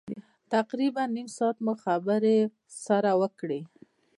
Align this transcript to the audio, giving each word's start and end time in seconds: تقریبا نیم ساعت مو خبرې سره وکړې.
تقریبا 0.53 1.03
نیم 1.15 1.27
ساعت 1.37 1.57
مو 1.65 1.73
خبرې 1.83 2.37
سره 2.85 3.11
وکړې. 3.21 3.59